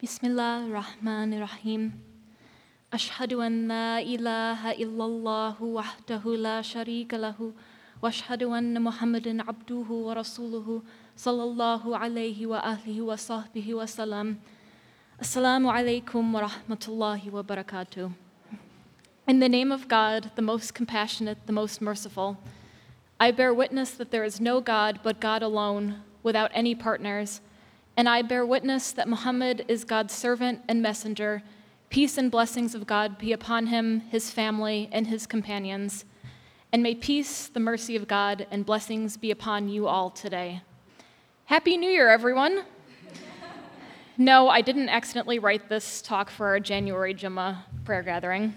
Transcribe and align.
Bismillah 0.00 0.64
ar-Rahman 0.64 1.34
ar-Rahim. 1.34 1.92
Ashhadu 2.90 3.44
an 3.44 3.68
la 3.68 3.98
ilaha 3.98 4.72
illallah 4.72 5.58
wahdahu 5.60 6.40
la 6.40 6.62
sharika 6.62 7.20
lahu 7.20 7.52
wa 8.00 8.08
ashhadu 8.08 8.48
anna 8.56 8.80
Muhammadan 8.80 9.44
abduhu 9.44 10.04
wa 10.04 10.14
rasuluhu 10.14 10.82
sallallahu 11.18 11.92
alayhi 11.92 12.46
wa 12.46 12.62
alihi 12.62 13.04
wa 13.04 13.12
sahbihi 13.12 13.76
wa 13.76 13.84
salam. 13.84 14.40
Assalamu 15.20 15.68
alaykum 15.68 16.32
wa 16.32 16.48
rahmatullahi 16.48 17.30
wa 17.30 17.42
barakatuh. 17.42 18.10
In 19.28 19.40
the 19.40 19.50
name 19.50 19.70
of 19.70 19.86
God, 19.86 20.30
the 20.34 20.40
most 20.40 20.72
compassionate, 20.72 21.44
the 21.44 21.52
most 21.52 21.82
merciful, 21.82 22.38
I 23.20 23.32
bear 23.32 23.52
witness 23.52 23.90
that 23.90 24.10
there 24.10 24.24
is 24.24 24.40
no 24.40 24.62
God 24.62 25.00
but 25.02 25.20
God 25.20 25.42
alone, 25.42 26.00
without 26.22 26.50
any 26.54 26.74
partners 26.74 27.42
and 28.00 28.08
I 28.08 28.22
bear 28.22 28.46
witness 28.46 28.92
that 28.92 29.10
Muhammad 29.10 29.62
is 29.68 29.84
God's 29.84 30.14
servant 30.14 30.62
and 30.66 30.80
messenger. 30.80 31.42
Peace 31.90 32.16
and 32.16 32.30
blessings 32.30 32.74
of 32.74 32.86
God 32.86 33.18
be 33.18 33.30
upon 33.30 33.66
him, 33.66 34.00
his 34.08 34.30
family, 34.30 34.88
and 34.90 35.06
his 35.06 35.26
companions. 35.26 36.06
And 36.72 36.82
may 36.82 36.94
peace, 36.94 37.48
the 37.48 37.60
mercy 37.60 37.96
of 37.96 38.08
God, 38.08 38.46
and 38.50 38.64
blessings 38.64 39.18
be 39.18 39.30
upon 39.30 39.68
you 39.68 39.86
all 39.86 40.08
today. 40.08 40.62
Happy 41.44 41.76
New 41.76 41.90
Year, 41.90 42.08
everyone! 42.08 42.62
No, 44.16 44.48
I 44.48 44.62
didn't 44.62 44.88
accidentally 44.88 45.38
write 45.38 45.68
this 45.68 46.00
talk 46.00 46.30
for 46.30 46.46
our 46.46 46.58
January 46.58 47.14
Jummah 47.14 47.58
prayer 47.84 48.02
gathering. 48.02 48.54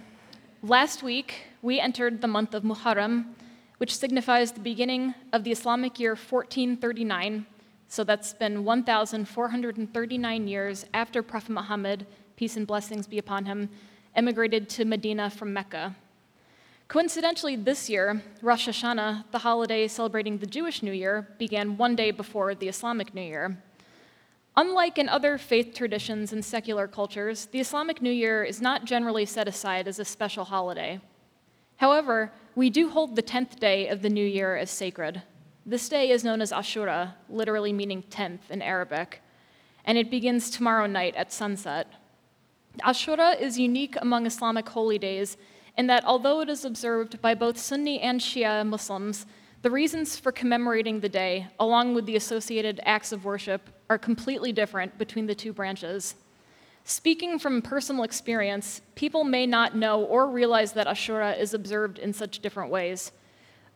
Last 0.61 1.03
week, 1.03 1.47
we 1.61 1.81
entered 1.81 2.21
the 2.21 2.29
month 2.29 2.53
of 2.53 2.63
Muharram, 2.63 3.25
which 3.79 3.93
signifies 3.93 4.53
the 4.53 4.61
beginning 4.61 5.13
of 5.33 5.43
the 5.43 5.51
Islamic 5.51 5.99
year 5.99 6.11
1439. 6.11 7.45
So 7.93 8.03
that's 8.03 8.33
been 8.33 8.63
1,439 8.63 10.47
years 10.47 10.85
after 10.95 11.21
Prophet 11.21 11.51
Muhammad, 11.51 12.07
peace 12.35 12.57
and 12.57 12.65
blessings 12.65 13.05
be 13.05 13.19
upon 13.19 13.45
him, 13.45 13.69
emigrated 14.15 14.67
to 14.69 14.83
Medina 14.83 15.29
from 15.29 15.53
Mecca. 15.53 15.95
Coincidentally, 16.87 17.55
this 17.55 17.91
year, 17.91 18.23
Rosh 18.41 18.67
Hashanah, 18.67 19.25
the 19.29 19.37
holiday 19.37 19.87
celebrating 19.87 20.39
the 20.39 20.47
Jewish 20.47 20.81
New 20.81 20.91
Year, 20.91 21.27
began 21.37 21.77
one 21.77 21.95
day 21.95 22.09
before 22.09 22.55
the 22.55 22.67
Islamic 22.67 23.13
New 23.13 23.21
Year. 23.21 23.61
Unlike 24.57 24.97
in 24.97 25.07
other 25.07 25.37
faith 25.37 25.75
traditions 25.75 26.33
and 26.33 26.43
secular 26.43 26.87
cultures, 26.87 27.45
the 27.45 27.59
Islamic 27.59 28.01
New 28.01 28.09
Year 28.09 28.43
is 28.43 28.59
not 28.59 28.85
generally 28.85 29.27
set 29.27 29.47
aside 29.47 29.87
as 29.87 29.99
a 29.99 30.05
special 30.05 30.45
holiday. 30.45 30.99
However, 31.77 32.31
we 32.55 32.71
do 32.71 32.89
hold 32.89 33.15
the 33.15 33.21
10th 33.21 33.59
day 33.59 33.87
of 33.87 34.01
the 34.01 34.09
New 34.09 34.25
Year 34.25 34.55
as 34.55 34.71
sacred. 34.71 35.21
This 35.65 35.87
day 35.87 36.09
is 36.09 36.25
known 36.25 36.41
as 36.41 36.51
Ashura, 36.51 37.13
literally 37.29 37.71
meaning 37.71 38.03
10th 38.09 38.49
in 38.49 38.61
Arabic, 38.61 39.21
and 39.85 39.97
it 39.97 40.11
begins 40.11 40.49
tomorrow 40.49 40.87
night 40.87 41.15
at 41.15 41.31
sunset. 41.31 41.87
Ashura 42.81 43.39
is 43.39 43.57
unique 43.57 43.95
among 44.01 44.25
Islamic 44.25 44.67
holy 44.67 44.99
days 44.99 45.37
in 45.77 45.87
that 45.87 46.03
although 46.03 46.41
it 46.41 46.49
is 46.49 46.65
observed 46.65 47.21
by 47.21 47.33
both 47.33 47.57
Sunni 47.57 48.01
and 48.01 48.19
Shia 48.19 48.67
Muslims, 48.67 49.25
the 49.61 49.71
reasons 49.71 50.19
for 50.19 50.33
commemorating 50.33 50.99
the 50.99 51.07
day, 51.07 51.47
along 51.57 51.93
with 51.93 52.05
the 52.07 52.17
associated 52.17 52.81
acts 52.85 53.13
of 53.13 53.23
worship, 53.23 53.69
are 53.89 53.97
completely 53.97 54.51
different 54.51 54.97
between 54.97 55.27
the 55.27 55.35
two 55.35 55.53
branches. 55.53 56.15
Speaking 56.83 57.39
from 57.39 57.61
personal 57.61 58.03
experience, 58.03 58.81
people 58.95 59.23
may 59.23 59.45
not 59.45 59.77
know 59.77 60.03
or 60.03 60.27
realize 60.27 60.73
that 60.73 60.87
Ashura 60.87 61.39
is 61.39 61.53
observed 61.53 61.99
in 61.99 62.11
such 62.11 62.41
different 62.41 62.69
ways. 62.69 63.13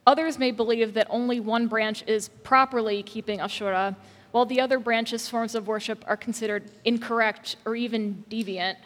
Others 0.08 0.40
may 0.40 0.52
believe 0.52 0.94
that 0.94 1.08
only 1.10 1.42
one 1.42 1.68
branch 1.68 2.02
is 2.08 2.30
properly 2.30 3.04
keeping 3.04 3.40
Ashura, 3.40 3.94
while 4.32 4.46
the 4.46 4.62
other 4.62 4.80
branch's 4.80 5.28
forms 5.28 5.54
of 5.54 5.68
worship 5.68 6.02
are 6.08 6.16
considered 6.16 6.72
incorrect 6.86 7.58
or 7.66 7.76
even 7.76 8.24
deviant. 8.30 8.78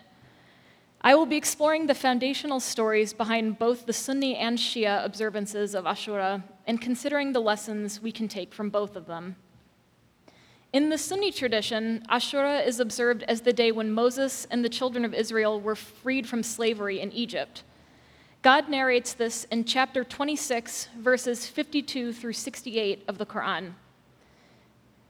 I 1.02 1.14
will 1.14 1.28
be 1.28 1.36
exploring 1.36 1.86
the 1.86 1.94
foundational 1.94 2.60
stories 2.60 3.14
behind 3.14 3.60
both 3.60 3.86
the 3.86 3.94
Sunni 3.94 4.36
and 4.36 4.58
Shia 4.58 5.06
observances 5.06 5.76
of 5.76 5.86
Ashura 5.86 6.42
and 6.66 6.82
considering 6.82 7.34
the 7.34 7.40
lessons 7.40 8.02
we 8.02 8.12
can 8.12 8.28
take 8.28 8.52
from 8.52 8.72
both 8.72 8.96
of 8.96 9.06
them. 9.06 9.36
In 10.74 10.90
the 10.90 10.98
Sunni 10.98 11.32
tradition, 11.32 12.04
Ashura 12.10 12.66
is 12.66 12.80
observed 12.80 13.24
as 13.24 13.42
the 13.42 13.54
day 13.54 13.72
when 13.72 13.92
Moses 13.92 14.48
and 14.50 14.66
the 14.66 14.70
children 14.70 15.06
of 15.06 15.14
Israel 15.14 15.62
were 15.62 15.76
freed 15.76 16.28
from 16.28 16.42
slavery 16.42 17.00
in 17.00 17.12
Egypt. 17.12 17.64
God 18.42 18.70
narrates 18.70 19.14
this 19.14 19.44
in 19.52 19.66
chapter 19.66 20.04
26, 20.04 20.90
verses 20.98 21.46
52 21.46 22.12
through 22.12 22.34
68 22.34 23.04
of 23.08 23.20
the 23.20 23.26
Quran. 23.26 23.74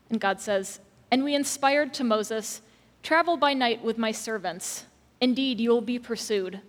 And 0.09 0.19
God 0.19 0.41
says, 0.41 0.81
And 1.09 1.23
we 1.23 1.33
inspired 1.33 1.93
to 1.93 2.03
Moses, 2.03 2.61
Travel 3.03 3.37
by 3.37 3.53
night 3.53 3.83
with 3.83 3.97
my 3.97 4.11
servants. 4.11 4.85
Indeed, 5.21 5.61
you 5.61 5.69
will 5.69 5.81
be 5.81 5.97
pursued. 5.97 6.59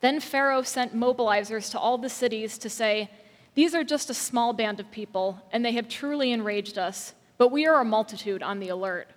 Then 0.00 0.20
Pharaoh 0.20 0.62
sent 0.62 0.94
mobilizers 0.94 1.70
to 1.72 1.78
all 1.80 1.98
the 1.98 2.08
cities 2.08 2.58
to 2.58 2.70
say, 2.70 3.10
These 3.56 3.74
are 3.74 3.82
just 3.82 4.08
a 4.08 4.14
small 4.14 4.52
band 4.52 4.78
of 4.78 4.92
people, 4.92 5.42
and 5.50 5.64
they 5.64 5.72
have 5.72 5.88
truly 5.88 6.30
enraged 6.30 6.78
us, 6.78 7.12
but 7.38 7.50
we 7.50 7.66
are 7.66 7.80
a 7.80 7.84
multitude 7.84 8.42
on 8.42 8.60
the 8.60 8.68
alert. 8.68 9.08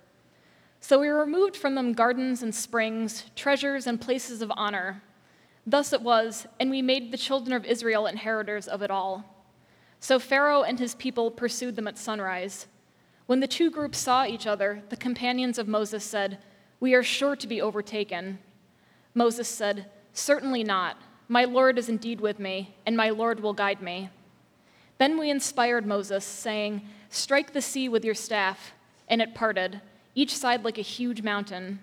So 0.80 0.98
we 0.98 1.08
removed 1.08 1.56
from 1.56 1.76
them 1.76 1.92
gardens 1.92 2.42
and 2.42 2.52
springs, 2.52 3.26
treasures 3.36 3.86
and 3.86 4.00
places 4.00 4.42
of 4.42 4.50
honor. 4.56 5.00
Thus 5.66 5.92
it 5.92 6.02
was, 6.02 6.46
and 6.58 6.70
we 6.70 6.82
made 6.82 7.12
the 7.12 7.18
children 7.18 7.54
of 7.54 7.64
Israel 7.64 8.06
inheritors 8.06 8.66
of 8.66 8.82
it 8.82 8.90
all. 8.90 9.46
So 10.00 10.18
Pharaoh 10.18 10.62
and 10.62 10.78
his 10.78 10.96
people 10.96 11.30
pursued 11.30 11.76
them 11.76 11.86
at 11.86 11.96
sunrise. 11.96 12.66
When 13.26 13.40
the 13.40 13.46
two 13.46 13.70
groups 13.70 13.98
saw 13.98 14.26
each 14.26 14.46
other, 14.46 14.82
the 14.88 14.96
companions 14.96 15.58
of 15.58 15.68
Moses 15.68 16.02
said, 16.02 16.38
We 16.80 16.94
are 16.94 17.04
sure 17.04 17.36
to 17.36 17.46
be 17.46 17.62
overtaken. 17.62 18.40
Moses 19.14 19.46
said, 19.46 19.86
Certainly 20.12 20.64
not. 20.64 20.96
My 21.28 21.44
Lord 21.44 21.78
is 21.78 21.88
indeed 21.88 22.20
with 22.20 22.40
me, 22.40 22.74
and 22.84 22.96
my 22.96 23.10
Lord 23.10 23.40
will 23.40 23.52
guide 23.52 23.80
me. 23.80 24.10
Then 24.98 25.18
we 25.18 25.30
inspired 25.30 25.86
Moses, 25.86 26.24
saying, 26.24 26.82
Strike 27.08 27.52
the 27.52 27.62
sea 27.62 27.88
with 27.88 28.04
your 28.04 28.14
staff, 28.14 28.72
and 29.08 29.22
it 29.22 29.34
parted, 29.34 29.80
each 30.14 30.36
side 30.36 30.64
like 30.64 30.78
a 30.78 30.82
huge 30.82 31.22
mountain. 31.22 31.78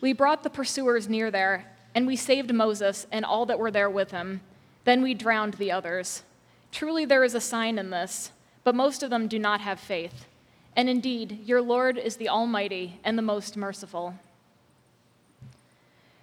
We 0.00 0.12
brought 0.12 0.42
the 0.42 0.50
pursuers 0.50 1.08
near 1.08 1.30
there, 1.30 1.71
and 1.94 2.06
we 2.06 2.16
saved 2.16 2.52
Moses 2.52 3.06
and 3.12 3.24
all 3.24 3.46
that 3.46 3.58
were 3.58 3.70
there 3.70 3.90
with 3.90 4.10
him. 4.10 4.40
Then 4.84 5.02
we 5.02 5.14
drowned 5.14 5.54
the 5.54 5.72
others. 5.72 6.22
Truly 6.70 7.04
there 7.04 7.24
is 7.24 7.34
a 7.34 7.40
sign 7.40 7.78
in 7.78 7.90
this, 7.90 8.30
but 8.64 8.74
most 8.74 9.02
of 9.02 9.10
them 9.10 9.28
do 9.28 9.38
not 9.38 9.60
have 9.60 9.78
faith. 9.78 10.26
And 10.74 10.88
indeed, 10.88 11.40
your 11.44 11.60
Lord 11.60 11.98
is 11.98 12.16
the 12.16 12.28
Almighty 12.28 12.98
and 13.04 13.18
the 13.18 13.22
most 13.22 13.56
merciful. 13.56 14.14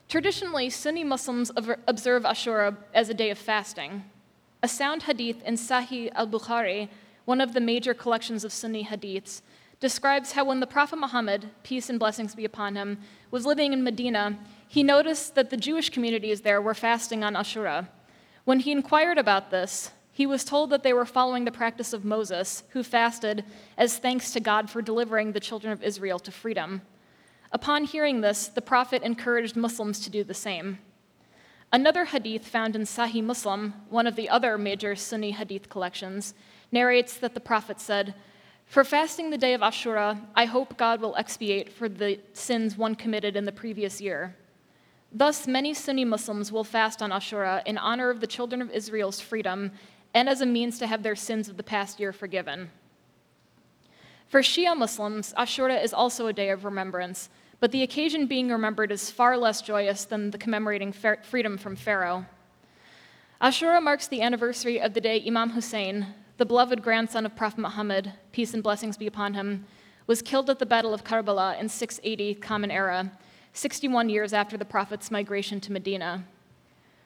Traditionally, 0.07 0.71
Sunni 0.71 1.03
Muslims 1.03 1.51
observe 1.55 2.23
Ashura 2.23 2.75
as 2.95 3.09
a 3.09 3.13
day 3.13 3.29
of 3.29 3.37
fasting. 3.37 4.05
A 4.63 4.67
sound 4.67 5.03
hadith 5.03 5.43
in 5.43 5.53
Sahih 5.53 6.11
al 6.15 6.27
Bukhari, 6.27 6.89
one 7.25 7.39
of 7.39 7.53
the 7.53 7.61
major 7.61 7.93
collections 7.93 8.43
of 8.43 8.51
Sunni 8.51 8.83
hadiths, 8.85 9.43
describes 9.79 10.31
how 10.31 10.45
when 10.45 10.59
the 10.59 10.67
Prophet 10.67 10.97
Muhammad, 10.97 11.51
peace 11.61 11.89
and 11.89 11.99
blessings 11.99 12.33
be 12.33 12.43
upon 12.43 12.75
him, 12.75 12.97
was 13.29 13.45
living 13.45 13.71
in 13.71 13.83
Medina, 13.83 14.37
he 14.71 14.83
noticed 14.83 15.33
that 15.33 15.49
the 15.49 15.57
Jewish 15.57 15.89
communities 15.89 16.41
there 16.41 16.61
were 16.61 16.75
fasting 16.75 17.23
on 17.23 17.33
Ashura. 17.33 17.87
When 18.45 18.59
he 18.59 18.71
inquired 18.71 19.17
about 19.17 19.49
this, 19.49 19.89
he 20.11 20.27
was 20.27 20.43
told 20.43 20.69
that 20.69 20.83
they 20.83 20.93
were 20.93 21.05
following 21.05 21.43
the 21.43 21.51
practice 21.51 21.91
of 21.91 22.05
Moses, 22.05 22.61
who 22.69 22.83
fasted 22.83 23.43
as 23.79 23.97
thanks 23.97 24.31
to 24.31 24.39
God 24.39 24.69
for 24.69 24.83
delivering 24.83 25.31
the 25.31 25.39
children 25.39 25.73
of 25.73 25.81
Israel 25.81 26.19
to 26.19 26.31
freedom. 26.31 26.83
Upon 27.51 27.83
hearing 27.83 28.21
this, 28.21 28.47
the 28.47 28.61
Prophet 28.61 29.01
encouraged 29.01 29.55
Muslims 29.55 30.01
to 30.01 30.11
do 30.11 30.23
the 30.23 30.35
same. 30.35 30.77
Another 31.73 32.05
hadith 32.05 32.47
found 32.47 32.75
in 32.75 32.83
Sahih 32.83 33.23
Muslim, 33.23 33.73
one 33.89 34.05
of 34.05 34.15
the 34.15 34.29
other 34.29 34.55
major 34.59 34.95
Sunni 34.95 35.31
hadith 35.31 35.67
collections, 35.67 36.35
narrates 36.71 37.17
that 37.17 37.33
the 37.33 37.39
Prophet 37.39 37.81
said, 37.81 38.13
For 38.67 38.83
fasting 38.83 39.31
the 39.31 39.37
day 39.37 39.55
of 39.55 39.61
Ashura, 39.61 40.21
I 40.35 40.45
hope 40.45 40.77
God 40.77 41.01
will 41.01 41.15
expiate 41.15 41.73
for 41.73 41.89
the 41.89 42.19
sins 42.33 42.77
one 42.77 42.93
committed 42.93 43.35
in 43.35 43.45
the 43.45 43.51
previous 43.51 43.99
year. 43.99 44.35
Thus, 45.11 45.47
many 45.47 45.73
Sunni 45.73 46.05
Muslims 46.05 46.51
will 46.51 46.63
fast 46.63 47.01
on 47.01 47.09
Ashura 47.09 47.63
in 47.65 47.77
honor 47.77 48.09
of 48.09 48.19
the 48.19 48.27
children 48.27 48.61
of 48.61 48.69
Israel's 48.69 49.19
freedom 49.19 49.71
and 50.13 50.29
as 50.29 50.41
a 50.41 50.45
means 50.45 50.77
to 50.79 50.87
have 50.87 51.03
their 51.03 51.15
sins 51.15 51.49
of 51.49 51.57
the 51.57 51.63
past 51.63 51.99
year 51.99 52.13
forgiven. 52.13 52.69
For 54.27 54.41
Shia 54.41 54.77
Muslims, 54.77 55.33
Ashura 55.35 55.83
is 55.83 55.93
also 55.93 56.27
a 56.27 56.33
day 56.33 56.49
of 56.49 56.63
remembrance, 56.63 57.29
but 57.59 57.71
the 57.71 57.81
occasion 57.81 58.27
being 58.27 58.49
remembered 58.49 58.91
is 58.91 59.09
far 59.09 59.35
less 59.35 59.61
joyous 59.61 60.05
than 60.05 60.29
the 60.29 60.37
commemorating 60.37 60.93
freedom 60.93 61.57
from 61.57 61.75
Pharaoh. 61.75 62.25
Ashura 63.41 63.81
marks 63.81 64.07
the 64.07 64.21
anniversary 64.21 64.79
of 64.79 64.93
the 64.93 65.01
day 65.01 65.23
Imam 65.25 65.51
Hussein, 65.51 66.07
the 66.37 66.45
beloved 66.45 66.83
grandson 66.83 67.25
of 67.25 67.35
Prophet 67.35 67.59
Muhammad, 67.59 68.13
peace 68.31 68.53
and 68.53 68.61
blessings 68.61 68.97
be 68.97 69.07
upon 69.07 69.33
him, 69.33 69.65
was 70.05 70.21
killed 70.21 70.49
at 70.49 70.59
the 70.59 70.65
Battle 70.65 70.93
of 70.93 71.03
Karbala 71.03 71.59
in 71.59 71.67
680 71.67 72.35
Common 72.35 72.69
Era, 72.69 73.11
61 73.53 74.09
years 74.09 74.33
after 74.33 74.57
the 74.57 74.65
Prophet's 74.65 75.11
migration 75.11 75.59
to 75.61 75.71
Medina. 75.71 76.25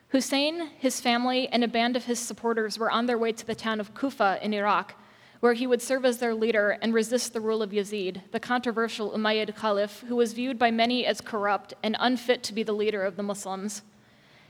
Hussein, 0.10 0.70
his 0.78 1.02
family, 1.02 1.48
and 1.48 1.64
a 1.64 1.68
band 1.68 1.96
of 1.96 2.06
his 2.06 2.20
supporters 2.20 2.78
were 2.78 2.92
on 2.92 3.06
their 3.06 3.18
way 3.18 3.32
to 3.32 3.46
the 3.46 3.56
town 3.56 3.80
of 3.80 3.96
Kufa 3.96 4.40
in 4.42 4.54
Iraq 4.54 4.96
where 5.44 5.52
he 5.52 5.68
would 5.68 5.82
serve 5.82 6.06
as 6.06 6.20
their 6.20 6.34
leader 6.34 6.78
and 6.82 6.94
resist 6.94 7.34
the 7.34 7.42
rule 7.42 7.62
of 7.62 7.72
Yazid, 7.72 8.22
the 8.32 8.40
controversial 8.40 9.12
Umayyad 9.12 9.54
Caliph 9.60 10.00
who 10.08 10.16
was 10.16 10.32
viewed 10.32 10.58
by 10.58 10.72
many 10.72 11.06
as 11.06 11.20
corrupt 11.20 11.74
and 11.84 11.98
unfit 12.00 12.44
to 12.44 12.54
be 12.54 12.64
the 12.64 12.72
leader 12.72 13.04
of 13.04 13.18
the 13.18 13.24
Muslims. 13.24 13.82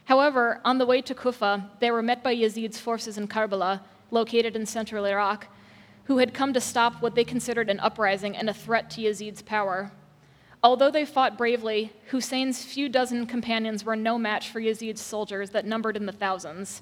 However, 0.05 0.61
on 0.63 0.77
the 0.77 0.85
way 0.85 1.01
to 1.01 1.15
Kufa, 1.15 1.67
they 1.79 1.89
were 1.89 2.03
met 2.03 2.21
by 2.23 2.35
Yazid's 2.35 2.79
forces 2.79 3.17
in 3.17 3.27
Karbala, 3.27 3.81
located 4.11 4.55
in 4.55 4.67
central 4.67 5.05
Iraq, 5.05 5.47
who 6.03 6.19
had 6.19 6.31
come 6.31 6.53
to 6.53 6.61
stop 6.61 7.01
what 7.01 7.15
they 7.15 7.23
considered 7.23 7.71
an 7.71 7.79
uprising 7.79 8.37
and 8.37 8.47
a 8.47 8.53
threat 8.53 8.91
to 8.91 9.01
Yazid's 9.01 9.41
power. 9.41 9.91
Although 10.63 10.91
they 10.91 11.03
fought 11.03 11.37
bravely, 11.37 11.91
Hussein's 12.09 12.63
few 12.63 12.87
dozen 12.87 13.27
companions 13.27 13.83
were 13.83 13.97
no 13.97 14.17
match 14.17 14.49
for 14.49 14.61
Yazid's 14.61 15.01
soldiers 15.01 15.49
that 15.49 15.65
numbered 15.65 15.97
in 15.97 16.05
the 16.05 16.13
thousands. 16.13 16.81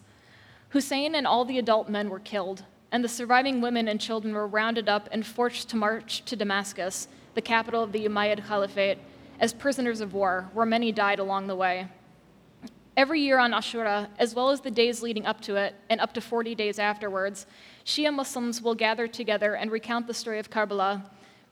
Hussein 0.69 1.15
and 1.15 1.25
all 1.25 1.45
the 1.45 1.57
adult 1.57 1.89
men 1.89 2.07
were 2.07 2.19
killed, 2.19 2.63
and 2.91 3.03
the 3.03 3.09
surviving 3.09 3.59
women 3.59 3.87
and 3.87 3.99
children 3.99 4.35
were 4.35 4.45
rounded 4.45 4.87
up 4.87 5.09
and 5.11 5.25
forced 5.25 5.67
to 5.69 5.75
march 5.75 6.23
to 6.25 6.35
Damascus, 6.35 7.07
the 7.33 7.41
capital 7.41 7.81
of 7.81 7.91
the 7.91 8.05
Umayyad 8.05 8.45
Caliphate, 8.47 8.99
as 9.39 9.51
prisoners 9.51 9.99
of 9.99 10.13
war, 10.13 10.49
where 10.53 10.65
many 10.65 10.91
died 10.91 11.17
along 11.17 11.47
the 11.47 11.55
way. 11.55 11.87
Every 12.95 13.21
year 13.21 13.39
on 13.39 13.51
Ashura, 13.51 14.09
as 14.19 14.35
well 14.35 14.51
as 14.51 14.61
the 14.61 14.69
days 14.69 15.01
leading 15.01 15.25
up 15.25 15.41
to 15.41 15.55
it, 15.55 15.73
and 15.89 15.99
up 15.99 16.13
to 16.13 16.21
40 16.21 16.53
days 16.53 16.77
afterwards, 16.77 17.47
Shia 17.83 18.13
Muslims 18.13 18.61
will 18.61 18.75
gather 18.75 19.07
together 19.07 19.55
and 19.55 19.71
recount 19.71 20.05
the 20.05 20.13
story 20.13 20.37
of 20.37 20.51
Karbala, 20.51 21.01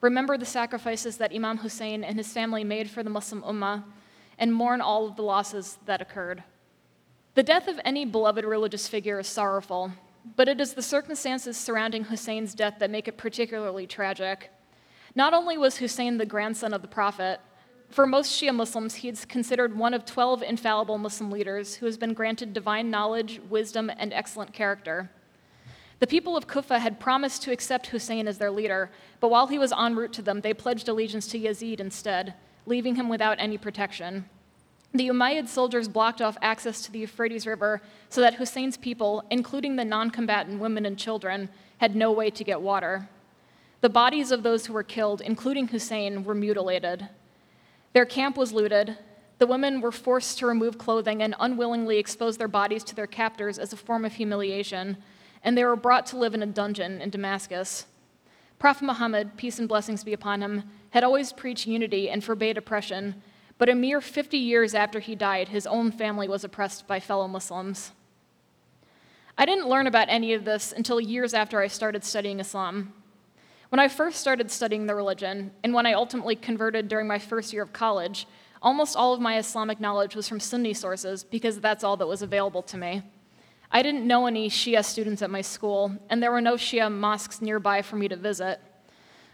remember 0.01 0.37
the 0.37 0.45
sacrifices 0.45 1.17
that 1.17 1.33
Imam 1.33 1.57
Hussein 1.57 2.03
and 2.03 2.17
his 2.17 2.31
family 2.31 2.63
made 2.63 2.89
for 2.89 3.03
the 3.03 3.09
Muslim 3.09 3.41
Ummah, 3.43 3.83
and 4.37 4.53
mourn 4.53 4.81
all 4.81 5.07
of 5.07 5.15
the 5.15 5.21
losses 5.21 5.77
that 5.85 6.01
occurred. 6.01 6.43
The 7.35 7.43
death 7.43 7.67
of 7.67 7.79
any 7.83 8.05
beloved 8.05 8.45
religious 8.45 8.87
figure 8.87 9.19
is 9.19 9.27
sorrowful, 9.27 9.91
but 10.35 10.47
it 10.47 10.59
is 10.59 10.73
the 10.73 10.81
circumstances 10.81 11.57
surrounding 11.57 12.05
Hussein's 12.05 12.55
death 12.55 12.75
that 12.79 12.89
make 12.89 13.07
it 13.07 13.17
particularly 13.17 13.85
tragic. 13.85 14.51
Not 15.15 15.33
only 15.33 15.57
was 15.57 15.77
Hussein 15.77 16.17
the 16.17 16.25
grandson 16.25 16.73
of 16.73 16.81
the 16.81 16.87
Prophet, 16.87 17.39
for 17.89 18.05
most 18.05 18.31
Shia 18.31 18.53
Muslims, 18.53 18.95
he 18.95 19.09
is 19.09 19.25
considered 19.25 19.75
one 19.75 19.93
of 19.93 20.05
12 20.05 20.43
infallible 20.43 20.97
Muslim 20.97 21.31
leaders 21.31 21.75
who 21.75 21.87
has 21.87 21.97
been 21.97 22.13
granted 22.13 22.53
divine 22.53 22.91
knowledge, 22.91 23.41
wisdom, 23.49 23.91
and 23.97 24.13
excellent 24.13 24.53
character. 24.53 25.09
The 25.99 26.07
people 26.07 26.37
of 26.37 26.47
Kufa 26.47 26.79
had 26.79 26.99
promised 26.99 27.43
to 27.43 27.51
accept 27.51 27.87
Hussein 27.87 28.27
as 28.27 28.37
their 28.37 28.51
leader, 28.51 28.89
but 29.19 29.29
while 29.29 29.47
he 29.47 29.59
was 29.59 29.73
en 29.73 29.95
route 29.95 30.13
to 30.13 30.21
them, 30.21 30.41
they 30.41 30.53
pledged 30.53 30.87
allegiance 30.87 31.27
to 31.27 31.39
Yazid 31.39 31.79
instead, 31.79 32.33
leaving 32.65 32.95
him 32.95 33.09
without 33.09 33.37
any 33.39 33.57
protection. 33.57 34.25
The 34.93 35.09
Umayyad 35.09 35.47
soldiers 35.47 35.87
blocked 35.87 36.21
off 36.21 36.37
access 36.41 36.81
to 36.81 36.91
the 36.91 36.99
Euphrates 36.99 37.45
River 37.45 37.81
so 38.09 38.21
that 38.21 38.35
Hussein's 38.35 38.77
people, 38.77 39.23
including 39.29 39.75
the 39.75 39.85
non 39.85 40.09
combatant 40.09 40.59
women 40.59 40.85
and 40.85 40.97
children, 40.97 41.49
had 41.77 41.95
no 41.95 42.11
way 42.11 42.31
to 42.31 42.43
get 42.43 42.61
water. 42.61 43.07
The 43.81 43.89
bodies 43.89 44.31
of 44.31 44.41
those 44.41 44.65
who 44.65 44.73
were 44.73 44.83
killed, 44.83 45.21
including 45.21 45.67
Hussein, 45.67 46.23
were 46.23 46.33
mutilated. 46.33 47.07
Their 47.93 48.05
camp 48.05 48.35
was 48.35 48.51
looted. 48.51 48.97
The 49.37 49.47
women 49.47 49.79
were 49.79 49.91
forced 49.91 50.39
to 50.39 50.47
remove 50.47 50.77
clothing 50.77 51.21
and 51.21 51.35
unwillingly 51.39 51.97
expose 51.97 52.37
their 52.37 52.47
bodies 52.47 52.83
to 52.85 52.95
their 52.95 53.07
captors 53.07 53.59
as 53.59 53.71
a 53.71 53.77
form 53.77 54.05
of 54.05 54.13
humiliation, 54.13 54.97
and 55.44 55.57
they 55.57 55.63
were 55.63 55.75
brought 55.75 56.06
to 56.07 56.18
live 56.18 56.33
in 56.33 56.44
a 56.44 56.47
dungeon 56.47 57.01
in 57.01 57.09
Damascus. 57.09 57.86
Prophet 58.57 58.86
Muhammad, 58.86 59.38
peace 59.38 59.59
and 59.59 59.68
blessings 59.68 60.03
be 60.03 60.13
upon 60.13 60.41
him, 60.41 60.63
had 60.89 61.03
always 61.03 61.31
preached 61.33 61.68
unity 61.68 62.09
and 62.09 62.24
forbade 62.24 62.57
oppression 62.57 63.21
but 63.59 63.69
a 63.69 63.75
mere 63.75 64.01
50 64.01 64.38
years 64.38 64.74
after 64.74 65.00
he 65.01 65.13
died, 65.15 65.50
his 65.50 65.68
own 65.68 65.91
family 65.91 66.27
was 66.27 66.44
oppressed 66.44 66.88
by 66.88 67.00
fellow 67.00 67.27
Muslims. 67.27 67.91
I 69.38 69.45
didn't 69.45 69.68
learn 69.68 69.86
about 69.86 70.07
any 70.09 70.33
of 70.33 70.45
this 70.45 70.74
until 70.75 71.00
years 71.00 71.33
after 71.33 71.59
I 71.59 71.68
started 71.68 72.03
studying 72.03 72.39
Islam. 72.39 72.94
When 73.68 73.80
I 73.80 73.89
first 73.89 74.21
started 74.21 74.50
studying 74.50 74.88
the 74.88 74.95
religion, 74.95 75.51
and 75.63 75.74
when 75.74 75.85
I 75.85 75.94
ultimately 75.94 76.35
converted 76.38 76.88
during 76.88 77.06
my 77.06 77.19
first 77.19 77.51
year 77.51 77.62
of 77.62 77.74
college, 77.74 78.27
almost 78.62 78.95
all 78.95 79.13
of 79.13 79.19
my 79.19 79.38
Islamic 79.38 79.80
knowledge 79.81 80.15
was 80.15 80.27
from 80.27 80.39
Sunni 80.39 80.74
sources 80.74 81.25
because 81.25 81.59
that's 81.59 81.83
all 81.83 81.97
that 81.97 82.07
was 82.07 82.21
available 82.21 82.63
to 82.63 82.77
me. 82.77 83.03
I 83.71 83.83
didn't 83.83 84.07
know 84.07 84.25
any 84.25 84.50
Shia 84.50 84.83
students 84.83 85.21
at 85.21 85.30
my 85.30 85.42
school, 85.42 85.95
and 86.10 86.24
there 86.24 86.31
were 86.31 86.42
no 86.42 86.56
Shia 86.56 86.92
mosques 86.92 87.39
nearby 87.39 87.83
for 87.83 87.98
me 87.98 88.07
to 88.07 88.16
visit. 88.16 88.60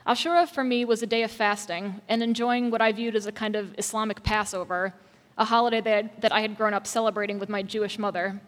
Ashura 0.06 0.48
for 0.48 0.64
me 0.64 0.84
was 0.84 1.02
a 1.02 1.08
day 1.08 1.24
of 1.24 1.32
fasting 1.32 2.02
and 2.10 2.22
enjoying 2.22 2.70
what 2.70 2.82
I 2.82 2.92
viewed 2.92 3.16
as 3.16 3.26
a 3.26 3.32
kind 3.32 3.56
of 3.56 3.74
Islamic 3.78 4.24
Passover, 4.24 4.94
a 5.38 5.46
holiday 5.46 5.80
that, 5.82 6.22
that 6.22 6.34
I 6.34 6.42
had 6.42 6.58
grown 6.58 6.74
up 6.74 6.86
celebrating 6.86 7.40
with 7.40 7.48
my 7.48 7.64
Jewish 7.64 7.98
mother. 7.98 8.42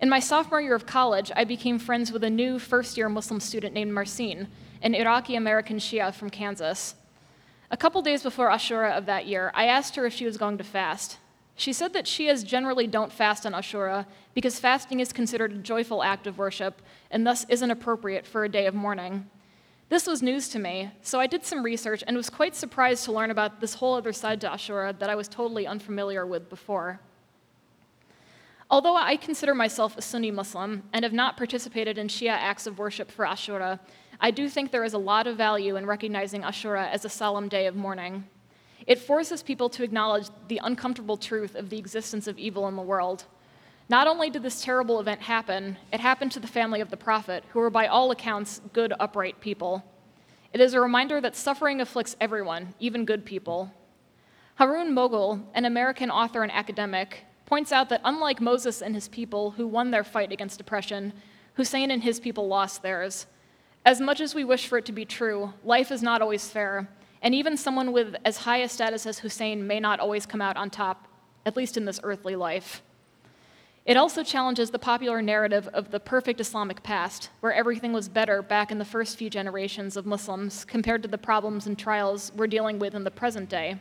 In 0.00 0.08
my 0.08 0.20
sophomore 0.20 0.60
year 0.60 0.76
of 0.76 0.86
college, 0.86 1.32
I 1.34 1.42
became 1.42 1.80
friends 1.80 2.12
with 2.12 2.22
a 2.22 2.30
new 2.30 2.60
first 2.60 2.96
year 2.96 3.08
Muslim 3.08 3.40
student 3.40 3.74
named 3.74 3.92
Marcin, 3.92 4.46
an 4.82 4.94
Iraqi 4.94 5.34
American 5.34 5.78
Shia 5.78 6.14
from 6.14 6.30
Kansas. 6.30 6.94
A 7.72 7.76
couple 7.76 8.00
days 8.00 8.22
before 8.22 8.48
Ashura 8.48 8.96
of 8.96 9.06
that 9.06 9.26
year, 9.26 9.50
I 9.52 9.66
asked 9.66 9.96
her 9.96 10.06
if 10.06 10.14
she 10.14 10.24
was 10.24 10.36
going 10.36 10.58
to 10.58 10.64
fast. 10.64 11.18
She 11.58 11.72
said 11.72 11.92
that 11.94 12.04
Shias 12.04 12.44
generally 12.44 12.86
don't 12.86 13.12
fast 13.12 13.44
on 13.44 13.52
Ashura 13.52 14.06
because 14.32 14.60
fasting 14.60 15.00
is 15.00 15.12
considered 15.12 15.52
a 15.52 15.56
joyful 15.56 16.04
act 16.04 16.28
of 16.28 16.38
worship 16.38 16.80
and 17.10 17.26
thus 17.26 17.44
isn't 17.48 17.70
appropriate 17.72 18.24
for 18.24 18.44
a 18.44 18.48
day 18.48 18.66
of 18.66 18.76
mourning. 18.76 19.28
This 19.88 20.06
was 20.06 20.22
news 20.22 20.48
to 20.50 20.60
me, 20.60 20.92
so 21.02 21.18
I 21.18 21.26
did 21.26 21.44
some 21.44 21.64
research 21.64 22.04
and 22.06 22.16
was 22.16 22.30
quite 22.30 22.54
surprised 22.54 23.04
to 23.06 23.12
learn 23.12 23.32
about 23.32 23.60
this 23.60 23.74
whole 23.74 23.94
other 23.94 24.12
side 24.12 24.40
to 24.42 24.48
Ashura 24.48 24.96
that 25.00 25.10
I 25.10 25.16
was 25.16 25.26
totally 25.26 25.66
unfamiliar 25.66 26.24
with 26.24 26.48
before. 26.48 27.00
Although 28.70 28.94
I 28.94 29.16
consider 29.16 29.52
myself 29.52 29.98
a 29.98 30.02
Sunni 30.02 30.30
Muslim 30.30 30.84
and 30.92 31.04
have 31.04 31.12
not 31.12 31.36
participated 31.36 31.98
in 31.98 32.06
Shia 32.06 32.30
acts 32.30 32.68
of 32.68 32.78
worship 32.78 33.10
for 33.10 33.24
Ashura, 33.24 33.80
I 34.20 34.30
do 34.30 34.48
think 34.48 34.70
there 34.70 34.84
is 34.84 34.94
a 34.94 34.98
lot 34.98 35.26
of 35.26 35.36
value 35.36 35.74
in 35.74 35.86
recognizing 35.86 36.42
Ashura 36.42 36.88
as 36.88 37.04
a 37.04 37.08
solemn 37.08 37.48
day 37.48 37.66
of 37.66 37.74
mourning. 37.74 38.28
It 38.88 38.98
forces 38.98 39.44
people 39.44 39.68
to 39.70 39.84
acknowledge 39.84 40.26
the 40.48 40.60
uncomfortable 40.64 41.16
truth 41.16 41.54
of 41.54 41.70
the 41.70 41.78
existence 41.78 42.26
of 42.26 42.38
evil 42.38 42.66
in 42.66 42.74
the 42.74 42.82
world 42.82 43.26
not 43.90 44.06
only 44.06 44.28
did 44.28 44.42
this 44.42 44.62
terrible 44.62 45.00
event 45.00 45.22
happen, 45.22 45.78
it 45.92 46.00
happened 46.00 46.32
to 46.32 46.40
the 46.40 46.46
family 46.46 46.82
of 46.82 46.90
the 46.90 46.96
prophet, 46.96 47.42
who 47.52 47.60
were 47.60 47.70
by 47.70 47.86
all 47.86 48.10
accounts 48.10 48.60
good, 48.74 48.92
upright 49.00 49.40
people. 49.40 49.82
It 50.52 50.60
is 50.60 50.74
a 50.74 50.80
reminder 50.80 51.22
that 51.22 51.34
suffering 51.34 51.80
afflicts 51.80 52.14
everyone, 52.20 52.74
even 52.80 53.06
good 53.06 53.24
people. 53.24 53.72
Haroon 54.56 54.94
Moghul, 54.94 55.42
an 55.54 55.64
American 55.64 56.10
author 56.10 56.42
and 56.42 56.52
academic, 56.52 57.24
points 57.46 57.72
out 57.72 57.88
that 57.88 58.02
unlike 58.04 58.42
Moses 58.42 58.82
and 58.82 58.94
his 58.94 59.08
people, 59.08 59.52
who 59.52 59.66
won 59.66 59.90
their 59.90 60.04
fight 60.04 60.32
against 60.32 60.60
oppression, 60.60 61.14
Hussein 61.54 61.90
and 61.90 62.02
his 62.02 62.20
people 62.20 62.46
lost 62.46 62.82
theirs. 62.82 63.26
As 63.86 64.02
much 64.02 64.20
as 64.20 64.34
we 64.34 64.44
wish 64.44 64.66
for 64.66 64.76
it 64.76 64.84
to 64.84 64.92
be 64.92 65.06
true, 65.06 65.54
life 65.64 65.90
is 65.90 66.02
not 66.02 66.20
always 66.20 66.50
fair, 66.50 66.88
and 67.22 67.34
even 67.34 67.56
someone 67.56 67.92
with 67.92 68.16
as 68.24 68.38
high 68.38 68.58
a 68.58 68.68
status 68.68 69.06
as 69.06 69.18
Hussein 69.20 69.66
may 69.66 69.80
not 69.80 70.00
always 70.00 70.26
come 70.26 70.40
out 70.40 70.56
on 70.56 70.70
top, 70.70 71.08
at 71.44 71.56
least 71.56 71.76
in 71.76 71.84
this 71.84 72.00
earthly 72.02 72.36
life. 72.36 72.82
It 73.86 73.96
also 73.96 74.22
challenges 74.22 74.70
the 74.70 74.78
popular 74.78 75.22
narrative 75.22 75.66
of 75.68 75.90
the 75.90 75.98
perfect 75.98 76.40
Islamic 76.40 76.82
past, 76.82 77.30
where 77.40 77.54
everything 77.54 77.94
was 77.94 78.08
better 78.08 78.42
back 78.42 78.70
in 78.70 78.78
the 78.78 78.84
first 78.84 79.16
few 79.16 79.30
generations 79.30 79.96
of 79.96 80.04
Muslims 80.04 80.64
compared 80.66 81.02
to 81.02 81.08
the 81.08 81.16
problems 81.16 81.66
and 81.66 81.78
trials 81.78 82.30
we're 82.36 82.46
dealing 82.46 82.78
with 82.78 82.94
in 82.94 83.04
the 83.04 83.10
present 83.10 83.48
day. 83.48 83.78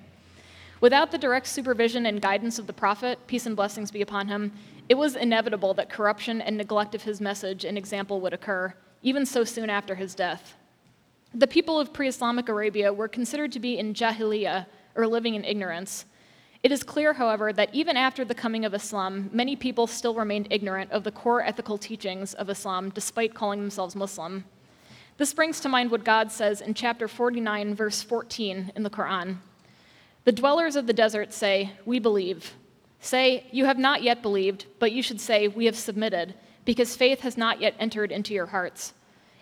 Without 0.80 1.12
the 1.12 1.18
direct 1.18 1.48
supervision 1.48 2.06
and 2.06 2.22
guidance 2.22 2.58
of 2.60 2.68
the 2.68 2.74
Prophet, 2.74 3.20
peace 3.28 3.46
and 3.48 3.56
blessings 3.56 3.92
be 3.92 4.02
upon 4.02 4.28
him, 4.28 4.54
it 4.88 4.96
was 4.96 5.16
inevitable 5.16 5.74
that 5.74 5.90
corruption 5.90 6.40
and 6.40 6.56
neglect 6.56 6.96
of 6.96 7.04
his 7.04 7.20
message 7.20 7.66
and 7.66 7.78
example 7.78 8.22
would 8.22 8.34
occur, 8.34 8.74
even 9.02 9.26
so 9.26 9.44
soon 9.44 9.70
after 9.70 9.96
his 9.96 10.16
death. 10.16 10.56
The 11.38 11.46
people 11.46 11.80
of 11.80 11.94
pre 11.94 12.08
Islamic 12.08 12.50
Arabia 12.50 12.92
were 12.92 13.08
considered 13.08 13.52
to 13.52 13.60
be 13.60 13.78
in 13.78 13.94
jahiliyyah, 13.94 14.66
or 14.96 15.06
living 15.06 15.36
in 15.36 15.46
ignorance. 15.46 16.06
It 16.64 16.72
is 16.72 16.82
clear, 16.82 17.14
however, 17.14 17.54
that 17.54 17.70
even 17.76 17.96
after 17.96 18.26
the 18.26 18.34
coming 18.34 18.66
of 18.66 18.74
Islam, 18.74 19.30
many 19.32 19.56
people 19.56 19.86
still 19.86 20.16
remained 20.16 20.48
ignorant 20.50 20.92
of 20.92 21.04
the 21.04 21.12
core 21.12 21.44
ethical 21.44 21.78
teachings 21.78 22.34
of 22.34 22.50
Islam 22.50 22.90
despite 22.90 23.36
calling 23.36 23.60
themselves 23.62 23.96
Muslim. 23.96 24.46
This 25.18 25.32
brings 25.32 25.60
to 25.60 25.70
mind 25.70 25.92
what 25.92 26.04
God 26.04 26.32
says 26.32 26.60
in 26.60 26.74
chapter 26.74 27.08
49, 27.08 27.76
verse 27.76 28.02
14 28.02 28.72
in 28.76 28.82
the 28.82 28.90
Quran. 28.90 29.38
The 30.24 30.32
dwellers 30.32 30.76
of 30.76 30.88
the 30.88 30.92
desert 30.92 31.34
say, 31.34 31.74
We 31.86 32.00
believe. 32.00 32.56
Say, 33.00 33.46
You 33.52 33.66
have 33.66 33.78
not 33.78 34.02
yet 34.02 34.24
believed, 34.24 34.66
but 34.80 34.92
you 34.92 35.04
should 35.04 35.22
say, 35.22 35.48
We 35.48 35.66
have 35.66 35.76
submitted, 35.76 36.34
because 36.66 36.96
faith 36.96 37.20
has 37.20 37.38
not 37.38 37.62
yet 37.62 37.76
entered 37.78 38.12
into 38.12 38.34
your 38.34 38.48
hearts. 38.48 38.94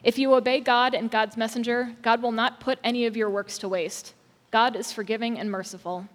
If 0.04 0.20
you 0.20 0.34
obey 0.34 0.60
God 0.60 0.94
and 0.94 1.10
God's 1.10 1.38
messenger, 1.38 1.96
God 2.02 2.22
will 2.22 2.32
not 2.32 2.60
put 2.60 2.80
any 2.84 3.06
of 3.06 3.18
your 3.18 3.30
works 3.30 3.58
to 3.60 3.70
waste. 3.70 4.14
God 4.52 4.76
is 4.76 4.92
forgiving 4.92 5.40
and 5.40 5.50
merciful. 5.50 6.08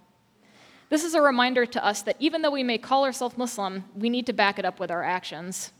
This 0.88 1.04
is 1.04 1.14
a 1.14 1.22
reminder 1.22 1.66
to 1.66 1.84
us 1.84 2.02
that 2.02 2.16
even 2.18 2.42
though 2.42 2.50
we 2.50 2.62
may 2.62 2.78
call 2.78 3.04
ourselves 3.04 3.38
Muslim, 3.38 3.84
we 3.94 4.10
need 4.10 4.26
to 4.26 4.32
back 4.32 4.58
it 4.58 4.64
up 4.64 4.80
with 4.80 4.90
our 4.90 5.04
actions. 5.04 5.72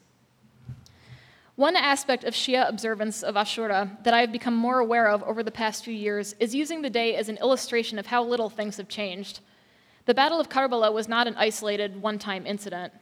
One 1.56 1.76
aspect 1.76 2.24
of 2.24 2.32
Shia 2.32 2.68
observance 2.68 3.22
of 3.22 3.34
Ashura 3.34 4.02
that 4.04 4.14
I 4.14 4.20
have 4.20 4.32
become 4.32 4.54
more 4.54 4.78
aware 4.78 5.08
of 5.08 5.22
over 5.24 5.42
the 5.42 5.50
past 5.50 5.84
few 5.84 5.92
years 5.92 6.34
is 6.40 6.54
using 6.54 6.80
the 6.80 6.88
day 6.88 7.16
as 7.16 7.28
an 7.28 7.36
illustration 7.36 7.98
of 7.98 8.06
how 8.06 8.24
little 8.24 8.48
things 8.48 8.78
have 8.78 8.88
changed. 8.88 9.40
The 10.06 10.14
Battle 10.14 10.40
of 10.40 10.48
Karbala 10.48 10.92
was 10.92 11.06
not 11.06 11.26
an 11.26 11.34
isolated, 11.36 12.00
one 12.00 12.18
time 12.18 12.46
incident. 12.46 12.92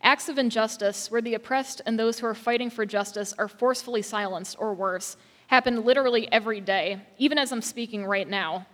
Acts 0.00 0.28
of 0.28 0.38
injustice, 0.38 1.10
where 1.10 1.20
the 1.20 1.34
oppressed 1.34 1.82
and 1.84 1.98
those 1.98 2.18
who 2.18 2.26
are 2.26 2.34
fighting 2.34 2.70
for 2.70 2.86
justice 2.86 3.34
are 3.38 3.48
forcefully 3.48 4.02
silenced 4.02 4.56
or 4.58 4.72
worse, 4.72 5.16
happen 5.48 5.84
literally 5.84 6.30
every 6.30 6.60
day, 6.60 7.00
even 7.18 7.38
as 7.38 7.52
I'm 7.52 7.62
speaking 7.62 8.04
right 8.06 8.28
now. 8.28 8.66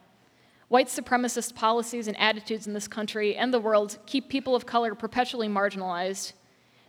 White 0.69 0.89
supremacist 0.89 1.55
policies 1.55 2.09
and 2.09 2.19
attitudes 2.19 2.67
in 2.67 2.75
this 2.75 2.89
country 2.89 3.37
and 3.37 3.53
the 3.53 3.61
world 3.61 3.99
keep 4.07 4.29
people 4.29 4.55
of 4.55 4.67
color 4.67 4.95
perpetually 4.95 5.49
marginalized. 5.49 6.33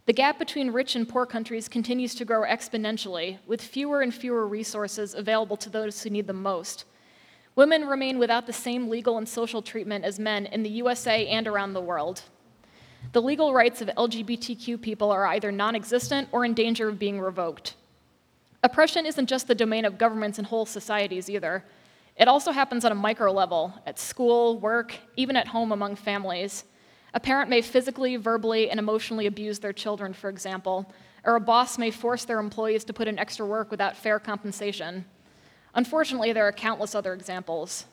The 0.06 0.14
gap 0.14 0.38
between 0.38 0.72
rich 0.72 0.96
and 0.96 1.08
poor 1.08 1.26
countries 1.26 1.68
continues 1.68 2.14
to 2.16 2.26
grow 2.26 2.42
exponentially, 2.42 3.40
with 3.48 3.62
fewer 3.62 4.02
and 4.02 4.14
fewer 4.14 4.48
resources 4.48 5.16
available 5.16 5.58
to 5.58 5.70
those 5.70 6.04
who 6.04 6.10
need 6.10 6.28
them 6.28 6.44
most. 6.44 6.86
Women 7.56 7.86
remain 7.86 8.20
without 8.20 8.48
the 8.48 8.54
same 8.54 8.90
legal 8.90 9.18
and 9.18 9.28
social 9.28 9.62
treatment 9.62 10.04
as 10.04 10.20
men 10.20 10.46
in 10.46 10.62
the 10.62 10.70
USA 10.70 11.26
and 11.28 11.48
around 11.48 11.74
the 11.74 11.82
world. 11.82 12.24
The 13.12 13.22
legal 13.22 13.54
rights 13.54 13.82
of 13.82 13.88
LGBTQ 13.90 14.82
people 14.82 15.12
are 15.12 15.26
either 15.28 15.52
non 15.52 15.76
existent 15.76 16.30
or 16.32 16.46
in 16.46 16.54
danger 16.54 16.90
of 16.90 17.00
being 17.00 17.20
revoked. 17.20 17.76
Oppression 18.64 19.06
isn't 19.06 19.28
just 19.28 19.48
the 19.48 19.56
domain 19.56 19.86
of 19.86 19.98
governments 19.98 20.38
and 20.38 20.48
whole 20.48 20.66
societies 20.66 21.30
either. 21.30 21.64
It 22.18 22.28
also 22.28 22.52
happens 22.52 22.86
on 22.86 22.92
a 22.92 22.96
micro 22.96 23.32
level 23.32 23.74
at 23.86 24.00
school, 24.00 24.58
work, 24.60 24.96
even 25.16 25.36
at 25.36 25.48
home 25.48 25.72
among 25.72 25.98
families. 25.98 26.64
A 27.14 27.20
parent 27.20 27.50
may 27.50 27.62
physically, 27.62 28.16
verbally, 28.16 28.70
and 28.70 28.80
emotionally 28.80 29.28
abuse 29.28 29.60
their 29.60 29.74
children, 29.74 30.14
for 30.14 30.30
example, 30.30 30.92
or 31.24 31.36
a 31.36 31.42
boss 31.42 31.78
may 31.78 31.92
force 31.92 32.26
their 32.26 32.40
employees 32.40 32.84
to 32.86 32.94
put 32.94 33.08
in 33.08 33.20
extra 33.20 33.46
work 33.46 33.72
without 33.72 33.96
fair 33.96 34.20
compensation. 34.20 35.06
Unfortunately, 35.74 36.34
there 36.34 36.48
are 36.48 36.52
countless 36.52 36.96
other 36.96 37.14
examples. 37.14 37.86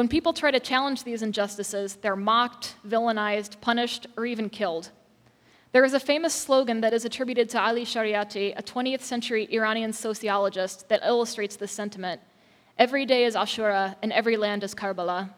When 0.00 0.08
people 0.08 0.32
try 0.32 0.50
to 0.50 0.58
challenge 0.58 1.04
these 1.04 1.20
injustices, 1.20 1.96
they're 1.96 2.16
mocked, 2.16 2.76
villainized, 2.88 3.60
punished, 3.60 4.06
or 4.16 4.24
even 4.24 4.48
killed. 4.48 4.92
There 5.72 5.84
is 5.84 5.92
a 5.92 6.00
famous 6.00 6.32
slogan 6.32 6.80
that 6.80 6.94
is 6.94 7.04
attributed 7.04 7.50
to 7.50 7.60
Ali 7.60 7.84
Shariati, 7.84 8.54
a 8.56 8.62
20th 8.62 9.02
century 9.02 9.46
Iranian 9.52 9.92
sociologist, 9.92 10.88
that 10.88 11.04
illustrates 11.04 11.56
this 11.56 11.70
sentiment. 11.72 12.22
Every 12.78 13.04
day 13.04 13.26
is 13.26 13.34
Ashura, 13.34 13.94
and 14.00 14.10
every 14.10 14.38
land 14.38 14.64
is 14.64 14.74
Karbala. 14.74 15.34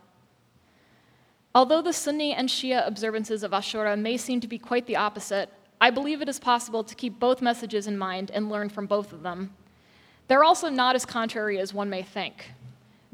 Although 1.56 1.82
the 1.82 1.92
Sunni 1.92 2.32
and 2.32 2.48
Shia 2.48 2.86
observances 2.86 3.42
of 3.42 3.50
Ashura 3.50 3.98
may 3.98 4.16
seem 4.16 4.38
to 4.38 4.46
be 4.46 4.58
quite 4.58 4.86
the 4.86 4.94
opposite, 4.94 5.50
I 5.80 5.90
believe 5.90 6.22
it 6.22 6.28
is 6.28 6.38
possible 6.38 6.84
to 6.84 6.94
keep 6.94 7.18
both 7.18 7.42
messages 7.42 7.88
in 7.88 7.98
mind 7.98 8.30
and 8.32 8.48
learn 8.48 8.68
from 8.68 8.86
both 8.86 9.12
of 9.12 9.24
them. 9.24 9.54
They're 10.28 10.44
also 10.44 10.68
not 10.68 10.94
as 10.94 11.04
contrary 11.04 11.58
as 11.58 11.74
one 11.74 11.90
may 11.90 12.02
think. 12.02 12.52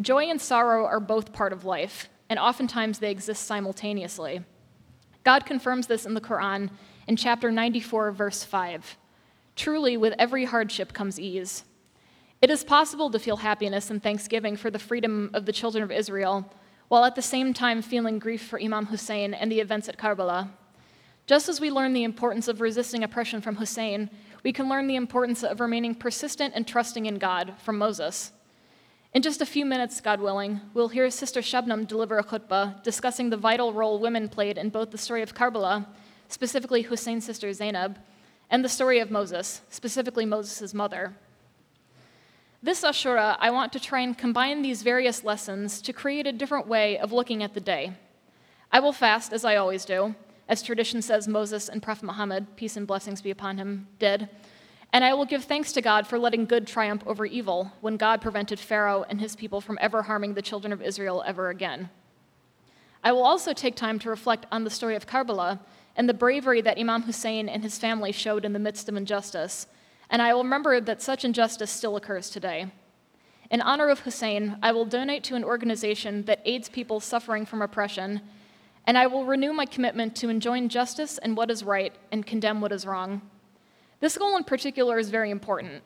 Joy 0.01 0.27
and 0.27 0.41
sorrow 0.41 0.87
are 0.87 1.01
both 1.01 1.33
part 1.33 1.53
of 1.53 1.65
life, 1.65 2.09
and 2.31 2.39
oftentimes 2.39 3.01
they 3.01 3.11
exist 3.11 3.45
simultaneously. 3.45 4.43
God 5.25 5.45
confirms 5.45 5.89
this 5.89 6.07
in 6.07 6.15
the 6.15 6.21
Quran 6.21 6.71
in 7.09 7.17
chapter 7.17 7.51
94, 7.51 8.13
verse 8.13 8.45
5. 8.45 8.97
Truly, 9.57 9.97
with 9.97 10.15
every 10.17 10.45
hardship 10.45 10.93
comes 10.93 11.19
ease. 11.19 11.65
It 12.41 12.49
is 12.49 12.63
possible 12.63 13.11
to 13.11 13.19
feel 13.19 13.39
happiness 13.39 13.91
and 13.91 14.01
thanksgiving 14.01 14.57
for 14.57 14.71
the 14.71 14.79
freedom 14.79 15.31
of 15.35 15.47
the 15.47 15.53
children 15.53 15.83
of 15.83 15.91
Israel, 15.91 16.49
while 16.87 17.05
at 17.05 17.17
the 17.17 17.23
same 17.23 17.53
time 17.53 17.83
feeling 17.83 18.21
grief 18.21 18.47
for 18.47 18.61
Imam 18.63 18.87
Hussein 18.87 19.35
and 19.35 19.51
the 19.51 19.61
events 19.61 19.89
at 19.89 19.99
Karbala. 19.99 20.49
Just 21.27 21.49
as 21.49 21.61
we 21.61 21.73
learn 21.73 21.93
the 21.93 22.05
importance 22.05 22.47
of 22.47 22.61
resisting 22.61 23.03
oppression 23.03 23.41
from 23.41 23.57
Hussein, 23.57 24.09
we 24.45 24.53
can 24.53 24.69
learn 24.69 24.87
the 24.87 24.97
importance 24.97 25.43
of 25.43 25.59
remaining 25.59 25.97
persistent 25.97 26.55
and 26.55 26.69
trusting 26.69 27.07
in 27.07 27.19
God 27.19 27.55
from 27.59 27.77
Moses. 27.77 28.33
In 29.15 29.23
just 29.23 29.41
a 29.41 29.47
few 29.47 29.65
minutes, 29.65 30.03
God 30.03 30.21
willing, 30.21 30.61
we'll 30.75 30.89
hear 30.89 31.09
Sister 31.09 31.41
Shabnam 31.41 31.89
deliver 31.89 32.19
a 32.19 32.25
khutbah 32.25 32.83
discussing 32.83 33.31
the 33.31 33.39
vital 33.39 33.73
role 33.73 33.99
women 33.99 34.29
played 34.29 34.59
in 34.59 34.69
both 34.69 34.91
the 34.91 34.99
story 34.99 35.23
of 35.23 35.35
Karbala, 35.35 35.87
specifically 36.29 36.83
Hussein's 36.83 37.25
sister 37.25 37.51
Zainab, 37.55 37.99
and 38.51 38.63
the 38.63 38.69
story 38.69 38.99
of 38.99 39.11
Moses, 39.11 39.63
specifically 39.71 40.27
Moses' 40.27 40.75
mother. 40.75 41.15
This 42.63 42.83
Ashura, 42.83 43.39
I 43.41 43.51
want 43.51 43.73
to 43.73 43.81
try 43.81 44.01
and 44.01 44.17
combine 44.17 44.61
these 44.61 44.83
various 44.83 45.25
lessons 45.25 45.81
to 45.83 45.95
create 45.95 46.27
a 46.27 46.33
different 46.33 46.67
way 46.67 46.99
of 46.99 47.11
looking 47.11 47.43
at 47.43 47.55
the 47.55 47.61
day. 47.61 47.95
I 48.71 48.81
will 48.81 48.93
fast, 48.93 49.33
as 49.33 49.43
I 49.43 49.57
always 49.57 49.87
do, 49.87 50.15
as 50.51 50.63
tradition 50.63 51.01
says 51.01 51.27
Moses 51.27 51.71
and 51.71 51.83
Prophet 51.83 52.05
Muhammad, 52.05 52.57
peace 52.57 52.77
and 52.77 52.87
blessings 52.87 53.23
be 53.23 53.31
upon 53.31 53.57
him, 53.57 53.89
did. 53.99 54.29
And 54.93 55.05
I 55.05 55.15
will 55.15 55.25
give 55.25 55.45
thanks 55.45 55.73
to 55.73 55.83
God 55.83 56.07
for 56.07 56.19
letting 56.19 56.47
good 56.47 56.67
triumph 56.67 57.03
over 57.07 57.27
evil 57.27 57.73
when 57.81 57.97
God 57.97 58.21
prevented 58.21 58.59
Pharaoh 58.59 59.05
and 59.09 59.21
his 59.21 59.37
people 59.37 59.61
from 59.61 59.79
ever 59.81 60.03
harming 60.03 60.35
the 60.35 60.43
children 60.43 60.73
of 60.73 60.83
Israel 60.83 61.23
ever 61.27 61.51
again. 61.51 61.91
I 63.05 63.13
will 63.13 63.25
also 63.25 63.53
take 63.53 63.77
time 63.77 63.99
to 64.01 64.11
reflect 64.11 64.47
on 64.51 64.65
the 64.65 64.71
story 64.71 64.97
of 64.97 65.07
Karbala 65.07 65.61
and 65.95 66.09
the 66.09 66.15
bravery 66.15 66.61
that 66.63 66.79
Imam 66.79 67.03
Hussein 67.03 67.49
and 67.49 67.63
his 67.63 67.79
family 67.79 68.13
showed 68.13 68.45
in 68.45 68.53
the 68.53 68.59
midst 68.59 68.89
of 68.89 68.97
injustice 68.97 69.67
and 70.11 70.23
I 70.23 70.33
will 70.33 70.43
remember 70.43 70.81
that 70.81 71.03
such 71.03 71.25
injustice 71.25 71.71
still 71.71 71.97
occurs 71.97 72.31
today. 72.31 72.69
In 73.51 73.61
honor 73.61 73.89
of 73.89 74.01
Hussein, 74.01 74.57
I 74.63 74.73
will 74.73 74.85
donate 74.85 75.25
to 75.25 75.35
an 75.35 75.45
organization 75.45 76.25
that 76.25 76.43
aids 76.45 76.69
people 76.69 77.01
suffering 77.01 77.47
from 77.47 77.63
oppression, 77.63 78.21
and 78.87 78.97
I 78.97 79.07
will 79.07 79.25
renew 79.25 79.53
my 79.53 79.67
commitment 79.67 80.17
to 80.17 80.29
enjoin 80.29 80.69
justice 80.69 81.19
and 81.19 81.37
what 81.37 81.51
is 81.51 81.65
right 81.65 81.95
and 82.11 82.27
condemn 82.27 82.61
what 82.61 82.73
is 82.73 82.87
wrong. 82.87 83.23
This 84.01 84.17
goal 84.17 84.37
in 84.37 84.45
particular 84.45 84.99
is 84.99 85.11
very 85.11 85.31
important. 85.31 85.83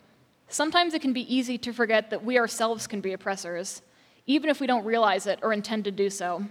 Sometimes 0.48 0.92
it 0.92 1.00
can 1.00 1.14
be 1.14 1.34
easy 1.34 1.56
to 1.58 1.72
forget 1.72 2.10
that 2.10 2.24
we 2.24 2.38
ourselves 2.38 2.86
can 2.86 3.00
be 3.00 3.14
oppressors, 3.14 3.80
even 4.26 4.50
if 4.50 4.60
we 4.60 4.66
don't 4.66 4.84
realize 4.84 5.26
it 5.26 5.38
or 5.42 5.52
intend 5.52 5.84
to 5.84 5.90
do 5.90 6.10
so. 6.10 6.44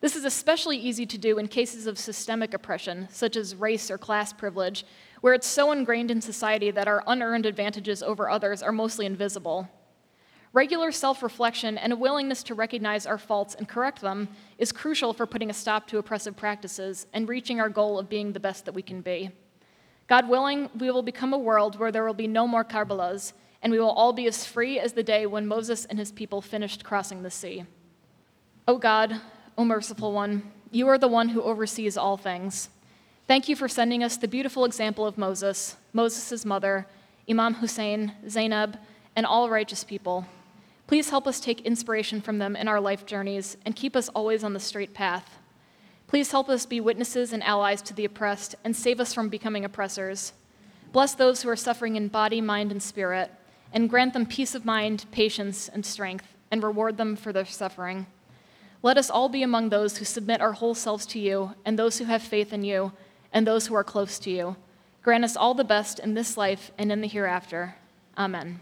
This 0.00 0.16
is 0.16 0.24
especially 0.24 0.78
easy 0.78 1.04
to 1.04 1.18
do 1.18 1.38
in 1.38 1.48
cases 1.48 1.86
of 1.86 1.98
systemic 1.98 2.54
oppression, 2.54 3.08
such 3.10 3.36
as 3.36 3.54
race 3.54 3.90
or 3.90 3.98
class 3.98 4.32
privilege, 4.32 4.86
where 5.20 5.34
it's 5.34 5.46
so 5.46 5.72
ingrained 5.72 6.10
in 6.10 6.20
society 6.20 6.70
that 6.70 6.88
our 6.88 7.02
unearned 7.06 7.44
advantages 7.44 8.02
over 8.02 8.30
others 8.30 8.62
are 8.62 8.72
mostly 8.72 9.04
invisible. 9.04 9.68
Regular 10.54 10.92
self 10.92 11.22
reflection 11.22 11.76
and 11.76 11.92
a 11.92 11.96
willingness 11.96 12.42
to 12.44 12.54
recognize 12.54 13.06
our 13.06 13.18
faults 13.18 13.54
and 13.54 13.68
correct 13.68 14.00
them 14.00 14.28
is 14.56 14.72
crucial 14.72 15.12
for 15.12 15.26
putting 15.26 15.50
a 15.50 15.54
stop 15.54 15.86
to 15.88 15.98
oppressive 15.98 16.36
practices 16.36 17.06
and 17.12 17.28
reaching 17.28 17.60
our 17.60 17.68
goal 17.68 17.98
of 17.98 18.08
being 18.08 18.32
the 18.32 18.40
best 18.40 18.64
that 18.64 18.74
we 18.74 18.80
can 18.82 19.02
be. 19.02 19.30
God 20.06 20.28
willing, 20.28 20.70
we 20.78 20.90
will 20.90 21.02
become 21.02 21.32
a 21.32 21.38
world 21.38 21.78
where 21.78 21.90
there 21.90 22.04
will 22.04 22.14
be 22.14 22.28
no 22.28 22.46
more 22.46 22.64
Karbalas, 22.64 23.32
and 23.62 23.72
we 23.72 23.80
will 23.80 23.90
all 23.90 24.12
be 24.12 24.26
as 24.26 24.46
free 24.46 24.78
as 24.78 24.92
the 24.92 25.02
day 25.02 25.26
when 25.26 25.46
Moses 25.46 25.84
and 25.86 25.98
his 25.98 26.12
people 26.12 26.40
finished 26.40 26.84
crossing 26.84 27.22
the 27.22 27.30
sea. 27.30 27.64
O 28.68 28.74
oh 28.74 28.78
God, 28.78 29.20
O 29.58 29.64
merciful 29.64 30.12
one, 30.12 30.52
you 30.70 30.88
are 30.88 30.98
the 30.98 31.08
one 31.08 31.30
who 31.30 31.42
oversees 31.42 31.96
all 31.96 32.16
things. 32.16 32.68
Thank 33.26 33.48
you 33.48 33.56
for 33.56 33.68
sending 33.68 34.04
us 34.04 34.16
the 34.16 34.28
beautiful 34.28 34.64
example 34.64 35.06
of 35.06 35.18
Moses, 35.18 35.76
Moses' 35.92 36.44
mother, 36.44 36.86
Imam 37.28 37.54
Hussein, 37.54 38.12
Zainab, 38.28 38.78
and 39.16 39.26
all 39.26 39.50
righteous 39.50 39.82
people. 39.82 40.26
Please 40.86 41.10
help 41.10 41.26
us 41.26 41.40
take 41.40 41.62
inspiration 41.62 42.20
from 42.20 42.38
them 42.38 42.54
in 42.54 42.68
our 42.68 42.80
life 42.80 43.04
journeys 43.04 43.56
and 43.64 43.74
keep 43.74 43.96
us 43.96 44.08
always 44.10 44.44
on 44.44 44.52
the 44.52 44.60
straight 44.60 44.94
path. 44.94 45.38
Please 46.06 46.30
help 46.30 46.48
us 46.48 46.66
be 46.66 46.80
witnesses 46.80 47.32
and 47.32 47.42
allies 47.42 47.82
to 47.82 47.94
the 47.94 48.04
oppressed 48.04 48.54
and 48.64 48.76
save 48.76 49.00
us 49.00 49.12
from 49.12 49.28
becoming 49.28 49.64
oppressors. 49.64 50.32
Bless 50.92 51.14
those 51.14 51.42
who 51.42 51.48
are 51.48 51.56
suffering 51.56 51.96
in 51.96 52.08
body, 52.08 52.40
mind, 52.40 52.70
and 52.70 52.82
spirit, 52.82 53.30
and 53.72 53.90
grant 53.90 54.12
them 54.12 54.24
peace 54.24 54.54
of 54.54 54.64
mind, 54.64 55.04
patience, 55.10 55.68
and 55.68 55.84
strength, 55.84 56.26
and 56.50 56.62
reward 56.62 56.96
them 56.96 57.16
for 57.16 57.32
their 57.32 57.44
suffering. 57.44 58.06
Let 58.82 58.98
us 58.98 59.10
all 59.10 59.28
be 59.28 59.42
among 59.42 59.68
those 59.68 59.98
who 59.98 60.04
submit 60.04 60.40
our 60.40 60.52
whole 60.52 60.74
selves 60.74 61.06
to 61.06 61.18
you 61.18 61.54
and 61.64 61.78
those 61.78 61.98
who 61.98 62.04
have 62.04 62.22
faith 62.22 62.52
in 62.52 62.62
you 62.62 62.92
and 63.32 63.46
those 63.46 63.66
who 63.66 63.74
are 63.74 63.84
close 63.84 64.18
to 64.20 64.30
you. 64.30 64.56
Grant 65.02 65.24
us 65.24 65.36
all 65.36 65.54
the 65.54 65.64
best 65.64 65.98
in 65.98 66.14
this 66.14 66.36
life 66.36 66.70
and 66.78 66.92
in 66.92 67.00
the 67.00 67.08
hereafter. 67.08 67.74
Amen. 68.16 68.60